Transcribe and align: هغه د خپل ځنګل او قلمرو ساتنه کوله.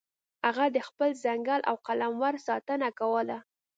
هغه 0.45 0.65
د 0.75 0.77
خپل 0.87 1.09
ځنګل 1.23 1.61
او 1.69 1.75
قلمرو 1.87 2.39
ساتنه 2.47 2.87
کوله. 2.99 3.37